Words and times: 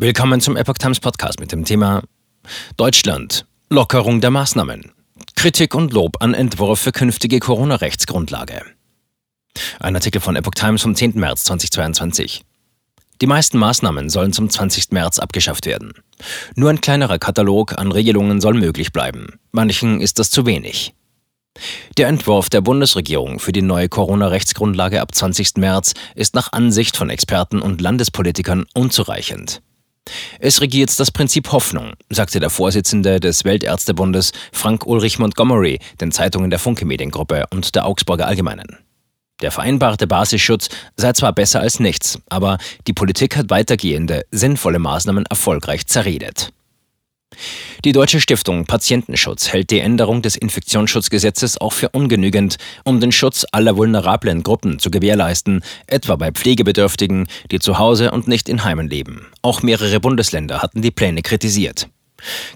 Willkommen 0.00 0.40
zum 0.40 0.56
Epoch 0.56 0.78
Times 0.78 1.00
Podcast 1.00 1.40
mit 1.40 1.50
dem 1.50 1.64
Thema 1.64 2.04
Deutschland. 2.76 3.46
Lockerung 3.68 4.20
der 4.20 4.30
Maßnahmen. 4.30 4.92
Kritik 5.34 5.74
und 5.74 5.92
Lob 5.92 6.22
an 6.22 6.34
Entwurf 6.34 6.78
für 6.78 6.92
künftige 6.92 7.40
Corona-Rechtsgrundlage. 7.40 8.62
Ein 9.80 9.96
Artikel 9.96 10.20
von 10.20 10.36
Epoch 10.36 10.54
Times 10.54 10.82
vom 10.82 10.94
10. 10.94 11.14
März 11.18 11.42
2022. 11.42 12.44
Die 13.20 13.26
meisten 13.26 13.58
Maßnahmen 13.58 14.08
sollen 14.08 14.32
zum 14.32 14.48
20. 14.48 14.92
März 14.92 15.18
abgeschafft 15.18 15.66
werden. 15.66 15.94
Nur 16.54 16.70
ein 16.70 16.80
kleinerer 16.80 17.18
Katalog 17.18 17.76
an 17.76 17.90
Regelungen 17.90 18.40
soll 18.40 18.54
möglich 18.54 18.92
bleiben. 18.92 19.40
Manchen 19.50 20.00
ist 20.00 20.20
das 20.20 20.30
zu 20.30 20.46
wenig. 20.46 20.94
Der 21.96 22.06
Entwurf 22.06 22.50
der 22.50 22.60
Bundesregierung 22.60 23.40
für 23.40 23.50
die 23.50 23.62
neue 23.62 23.88
Corona-Rechtsgrundlage 23.88 25.00
ab 25.00 25.12
20. 25.12 25.56
März 25.56 25.94
ist 26.14 26.36
nach 26.36 26.52
Ansicht 26.52 26.96
von 26.96 27.10
Experten 27.10 27.60
und 27.60 27.80
Landespolitikern 27.80 28.64
unzureichend. 28.74 29.60
Es 30.40 30.60
regiert 30.60 30.98
das 30.98 31.10
Prinzip 31.10 31.52
Hoffnung, 31.52 31.92
sagte 32.10 32.40
der 32.40 32.50
Vorsitzende 32.50 33.20
des 33.20 33.44
Weltärztebundes 33.44 34.32
Frank 34.52 34.86
Ulrich 34.86 35.18
Montgomery 35.18 35.78
den 36.00 36.12
Zeitungen 36.12 36.50
der 36.50 36.58
Funke 36.58 36.84
Mediengruppe 36.84 37.44
und 37.50 37.74
der 37.74 37.86
Augsburger 37.86 38.26
Allgemeinen. 38.26 38.78
Der 39.40 39.52
vereinbarte 39.52 40.06
Basisschutz 40.06 40.68
sei 40.96 41.12
zwar 41.12 41.32
besser 41.32 41.60
als 41.60 41.78
nichts, 41.78 42.18
aber 42.28 42.58
die 42.86 42.92
Politik 42.92 43.36
hat 43.36 43.50
weitergehende, 43.50 44.24
sinnvolle 44.32 44.80
Maßnahmen 44.80 45.26
erfolgreich 45.26 45.86
zerredet. 45.86 46.52
Die 47.84 47.92
Deutsche 47.92 48.20
Stiftung 48.20 48.64
Patientenschutz 48.64 49.52
hält 49.52 49.70
die 49.70 49.78
Änderung 49.78 50.20
des 50.20 50.36
Infektionsschutzgesetzes 50.36 51.60
auch 51.60 51.72
für 51.72 51.90
ungenügend, 51.90 52.56
um 52.84 52.98
den 52.98 53.12
Schutz 53.12 53.46
aller 53.52 53.76
vulnerablen 53.76 54.42
Gruppen 54.42 54.80
zu 54.80 54.90
gewährleisten, 54.90 55.62
etwa 55.86 56.16
bei 56.16 56.32
Pflegebedürftigen, 56.32 57.28
die 57.52 57.60
zu 57.60 57.78
Hause 57.78 58.10
und 58.10 58.26
nicht 58.26 58.48
in 58.48 58.64
Heimen 58.64 58.88
leben. 58.88 59.28
Auch 59.42 59.62
mehrere 59.62 60.00
Bundesländer 60.00 60.60
hatten 60.60 60.82
die 60.82 60.90
Pläne 60.90 61.22
kritisiert. 61.22 61.88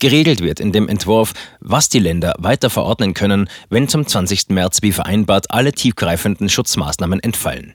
Geregelt 0.00 0.42
wird 0.42 0.60
in 0.60 0.72
dem 0.72 0.86
Entwurf, 0.86 1.32
was 1.60 1.88
die 1.88 1.98
Länder 1.98 2.34
weiter 2.36 2.68
verordnen 2.68 3.14
können, 3.14 3.48
wenn 3.70 3.88
zum 3.88 4.06
20. 4.06 4.50
März 4.50 4.82
wie 4.82 4.92
vereinbart 4.92 5.50
alle 5.50 5.72
tiefgreifenden 5.72 6.50
Schutzmaßnahmen 6.50 7.20
entfallen. 7.20 7.72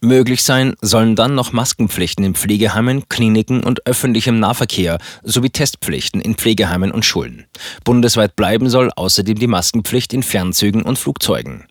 Möglich 0.00 0.42
sein 0.42 0.74
sollen 0.80 1.16
dann 1.16 1.34
noch 1.34 1.52
Maskenpflichten 1.52 2.24
in 2.24 2.34
Pflegeheimen, 2.34 3.08
Kliniken 3.08 3.62
und 3.62 3.86
öffentlichem 3.86 4.38
Nahverkehr 4.38 4.98
sowie 5.22 5.50
Testpflichten 5.50 6.20
in 6.20 6.34
Pflegeheimen 6.34 6.90
und 6.90 7.04
Schulen. 7.04 7.46
Bundesweit 7.84 8.36
bleiben 8.36 8.70
soll 8.70 8.90
außerdem 8.94 9.38
die 9.38 9.46
Maskenpflicht 9.46 10.12
in 10.12 10.22
Fernzügen 10.22 10.82
und 10.82 10.98
Flugzeugen. 10.98 11.66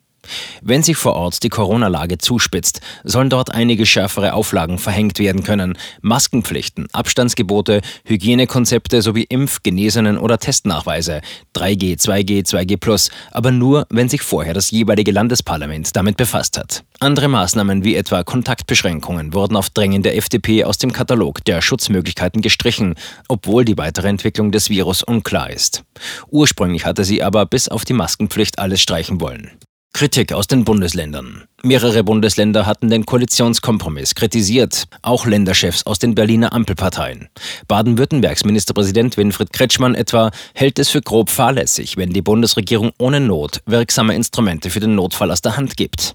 Wenn 0.62 0.82
sich 0.82 0.96
vor 0.96 1.14
Ort 1.14 1.42
die 1.42 1.48
Corona-Lage 1.48 2.18
zuspitzt, 2.18 2.80
sollen 3.04 3.30
dort 3.30 3.52
einige 3.52 3.86
schärfere 3.86 4.34
Auflagen 4.34 4.78
verhängt 4.78 5.18
werden 5.18 5.42
können. 5.42 5.76
Maskenpflichten, 6.02 6.88
Abstandsgebote, 6.92 7.80
Hygienekonzepte 8.04 9.02
sowie 9.02 9.24
Impf-, 9.24 9.62
Genesenen- 9.62 10.18
oder 10.18 10.38
Testnachweise, 10.38 11.20
3G, 11.54 11.98
2G, 11.98 12.46
2G+, 12.46 13.10
aber 13.30 13.50
nur, 13.50 13.86
wenn 13.90 14.08
sich 14.08 14.22
vorher 14.22 14.54
das 14.54 14.70
jeweilige 14.70 15.12
Landesparlament 15.12 15.94
damit 15.96 16.16
befasst 16.16 16.58
hat. 16.58 16.84
Andere 17.02 17.28
Maßnahmen 17.28 17.82
wie 17.82 17.96
etwa 17.96 18.22
Kontaktbeschränkungen 18.24 19.32
wurden 19.32 19.56
auf 19.56 19.70
Drängen 19.70 20.02
der 20.02 20.16
FDP 20.16 20.64
aus 20.64 20.76
dem 20.76 20.92
Katalog 20.92 21.42
der 21.44 21.62
Schutzmöglichkeiten 21.62 22.42
gestrichen, 22.42 22.94
obwohl 23.28 23.64
die 23.64 23.78
weitere 23.78 24.08
Entwicklung 24.08 24.52
des 24.52 24.68
Virus 24.68 25.02
unklar 25.02 25.50
ist. 25.50 25.82
Ursprünglich 26.28 26.84
hatte 26.84 27.04
sie 27.04 27.22
aber 27.22 27.46
bis 27.46 27.68
auf 27.68 27.84
die 27.84 27.94
Maskenpflicht 27.94 28.58
alles 28.58 28.82
streichen 28.82 29.20
wollen. 29.20 29.50
Kritik 29.92 30.32
aus 30.32 30.46
den 30.46 30.64
Bundesländern. 30.64 31.44
Mehrere 31.62 32.04
Bundesländer 32.04 32.64
hatten 32.64 32.88
den 32.88 33.04
Koalitionskompromiss 33.04 34.14
kritisiert, 34.14 34.84
auch 35.02 35.26
Länderchefs 35.26 35.84
aus 35.84 35.98
den 35.98 36.14
Berliner 36.14 36.52
Ampelparteien. 36.52 37.28
Baden-Württembergs 37.68 38.44
Ministerpräsident 38.44 39.16
Winfried 39.16 39.52
Kretschmann 39.52 39.94
etwa 39.94 40.30
hält 40.54 40.78
es 40.78 40.88
für 40.88 41.02
grob 41.02 41.28
fahrlässig, 41.28 41.96
wenn 41.96 42.12
die 42.12 42.22
Bundesregierung 42.22 42.92
ohne 42.98 43.20
Not 43.20 43.60
wirksame 43.66 44.14
Instrumente 44.14 44.70
für 44.70 44.80
den 44.80 44.94
Notfall 44.94 45.30
aus 45.30 45.42
der 45.42 45.56
Hand 45.56 45.76
gibt. 45.76 46.14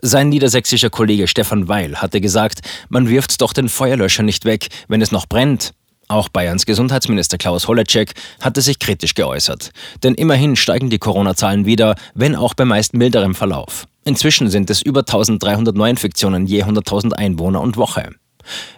Sein 0.00 0.28
niedersächsischer 0.28 0.90
Kollege 0.90 1.26
Stefan 1.26 1.68
Weil 1.68 1.96
hatte 1.96 2.20
gesagt, 2.20 2.60
man 2.88 3.08
wirft 3.08 3.40
doch 3.40 3.52
den 3.52 3.68
Feuerlöscher 3.68 4.22
nicht 4.22 4.44
weg, 4.44 4.68
wenn 4.88 5.02
es 5.02 5.12
noch 5.12 5.26
brennt. 5.26 5.72
Auch 6.10 6.28
Bayerns 6.28 6.66
Gesundheitsminister 6.66 7.38
Klaus 7.38 7.68
Holleczek 7.68 8.14
hatte 8.40 8.62
sich 8.62 8.80
kritisch 8.80 9.14
geäußert. 9.14 9.70
Denn 10.02 10.16
immerhin 10.16 10.56
steigen 10.56 10.90
die 10.90 10.98
Corona-Zahlen 10.98 11.66
wieder, 11.66 11.94
wenn 12.14 12.34
auch 12.34 12.54
bei 12.54 12.64
meist 12.64 12.94
milderem 12.94 13.36
Verlauf. 13.36 13.86
Inzwischen 14.04 14.50
sind 14.50 14.70
es 14.70 14.82
über 14.82 15.00
1300 15.02 15.76
Neuinfektionen 15.76 16.46
je 16.46 16.64
100.000 16.64 17.12
Einwohner 17.12 17.60
und 17.60 17.76
Woche. 17.76 18.10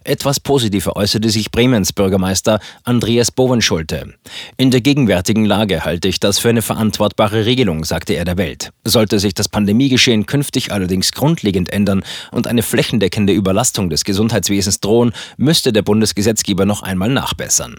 Etwas 0.05 0.41
positiver 0.41 0.97
äußerte 0.97 1.31
sich 1.31 1.51
Bremens 1.51 1.93
Bürgermeister 1.93 2.61
Andreas 2.85 3.31
Bovenschulte. 3.31 4.15
In 4.57 4.71
der 4.71 4.81
gegenwärtigen 4.81 5.45
Lage 5.45 5.85
halte 5.85 6.09
ich 6.09 6.21
das 6.21 6.39
für 6.39 6.49
eine 6.49 6.63
verantwortbare 6.63 7.47
Regelung, 7.47 7.85
sagte 7.85 8.15
er 8.15 8.25
der 8.25 8.39
Welt. 8.39 8.71
Sollte 8.85 9.19
sich 9.19 9.35
das 9.35 9.49
Pandemiegeschehen 9.49 10.27
künftig 10.27 10.73
allerdings 10.73 11.13
grundlegend 11.13 11.73
ändern 11.73 12.03
und 12.31 12.47
eine 12.47 12.63
flächendeckende 12.63 13.33
Überlastung 13.33 13.91
des 13.91 14.05
Gesundheitswesens 14.05 14.81
drohen, 14.81 15.13
müsste 15.37 15.73
der 15.73 15.83
Bundesgesetzgeber 15.83 16.67
noch 16.67 16.83
einmal 16.83 17.09
nachbessern. 17.09 17.77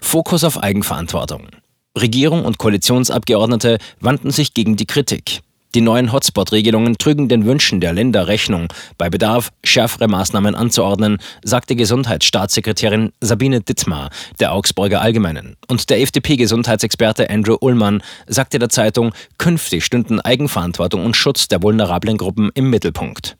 Fokus 0.00 0.44
auf 0.44 0.62
Eigenverantwortung. 0.62 1.48
Regierung 1.96 2.44
und 2.44 2.58
Koalitionsabgeordnete 2.58 3.78
wandten 4.00 4.30
sich 4.30 4.54
gegen 4.54 4.76
die 4.76 4.86
Kritik. 4.86 5.40
Die 5.74 5.82
neuen 5.82 6.12
Hotspot-Regelungen 6.12 6.96
trügen 6.96 7.28
den 7.28 7.44
Wünschen 7.44 7.80
der 7.80 7.92
Länder 7.92 8.26
Rechnung, 8.26 8.68
bei 8.96 9.10
Bedarf 9.10 9.50
schärfere 9.62 10.08
Maßnahmen 10.08 10.54
anzuordnen, 10.54 11.18
sagte 11.44 11.76
Gesundheitsstaatssekretärin 11.76 13.12
Sabine 13.20 13.60
Dittmar 13.60 14.08
der 14.40 14.54
Augsburger 14.54 15.02
Allgemeinen. 15.02 15.56
Und 15.68 15.90
der 15.90 16.00
FDP-Gesundheitsexperte 16.00 17.28
Andrew 17.28 17.58
Ullmann 17.60 18.02
sagte 18.26 18.58
der 18.58 18.70
Zeitung, 18.70 19.12
künftig 19.36 19.84
stünden 19.84 20.20
Eigenverantwortung 20.20 21.04
und 21.04 21.16
Schutz 21.16 21.48
der 21.48 21.62
vulnerablen 21.62 22.16
Gruppen 22.16 22.50
im 22.54 22.70
Mittelpunkt. 22.70 23.36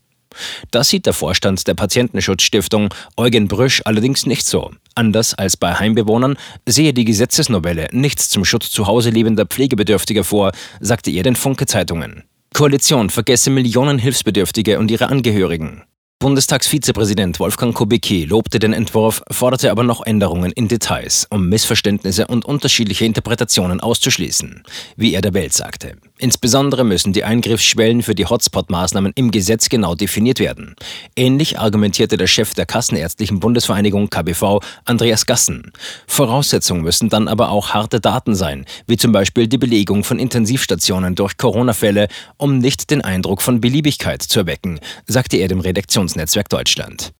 Das 0.70 0.88
sieht 0.88 1.06
der 1.06 1.12
Vorstand 1.12 1.66
der 1.66 1.74
Patientenschutzstiftung 1.74 2.92
Eugen 3.16 3.48
Brüsch 3.48 3.82
allerdings 3.84 4.26
nicht 4.26 4.46
so. 4.46 4.70
Anders 4.94 5.34
als 5.34 5.56
bei 5.56 5.74
Heimbewohnern 5.74 6.36
sehe 6.66 6.92
die 6.92 7.04
Gesetzesnovelle 7.04 7.88
nichts 7.92 8.28
zum 8.28 8.44
Schutz 8.44 8.70
zu 8.70 8.86
Hause 8.86 9.10
lebender 9.10 9.46
Pflegebedürftiger 9.46 10.24
vor, 10.24 10.52
sagte 10.80 11.10
er 11.10 11.22
den 11.22 11.36
Funke-Zeitungen. 11.36 12.24
Koalition 12.54 13.10
vergesse 13.10 13.50
Millionen 13.50 13.98
Hilfsbedürftige 13.98 14.78
und 14.78 14.90
ihre 14.90 15.08
Angehörigen. 15.08 15.84
Bundestagsvizepräsident 16.20 17.38
Wolfgang 17.38 17.72
Kubicki 17.72 18.24
lobte 18.24 18.58
den 18.58 18.72
Entwurf, 18.72 19.22
forderte 19.30 19.70
aber 19.70 19.84
noch 19.84 20.04
Änderungen 20.04 20.50
in 20.50 20.66
Details, 20.66 21.28
um 21.30 21.48
Missverständnisse 21.48 22.26
und 22.26 22.44
unterschiedliche 22.44 23.04
Interpretationen 23.04 23.78
auszuschließen, 23.78 24.64
wie 24.96 25.14
er 25.14 25.20
der 25.20 25.32
Welt 25.32 25.52
sagte. 25.52 25.92
Insbesondere 26.18 26.82
müssen 26.82 27.12
die 27.12 27.22
Eingriffsschwellen 27.22 28.02
für 28.02 28.16
die 28.16 28.26
Hotspot-Maßnahmen 28.26 29.12
im 29.14 29.30
Gesetz 29.30 29.68
genau 29.68 29.94
definiert 29.94 30.40
werden. 30.40 30.74
Ähnlich 31.14 31.60
argumentierte 31.60 32.16
der 32.16 32.26
Chef 32.26 32.52
der 32.54 32.66
Kassenärztlichen 32.66 33.38
Bundesvereinigung 33.38 34.10
KBV, 34.10 34.58
Andreas 34.84 35.24
Gassen. 35.24 35.70
Voraussetzungen 36.08 36.82
müssen 36.82 37.10
dann 37.10 37.28
aber 37.28 37.50
auch 37.50 37.70
harte 37.74 38.00
Daten 38.00 38.34
sein, 38.34 38.66
wie 38.88 38.96
zum 38.96 39.12
Beispiel 39.12 39.46
die 39.46 39.58
Belegung 39.58 40.02
von 40.02 40.18
Intensivstationen 40.18 41.14
durch 41.14 41.36
Corona-Fälle, 41.36 42.08
um 42.38 42.58
nicht 42.58 42.90
den 42.90 43.02
Eindruck 43.02 43.40
von 43.40 43.60
Beliebigkeit 43.60 44.20
zu 44.20 44.40
erwecken, 44.40 44.80
sagte 45.06 45.36
er 45.36 45.46
dem 45.46 45.60
Redaktions 45.60 46.07
Netzwerk 46.16 46.48
Deutschland. 46.48 47.12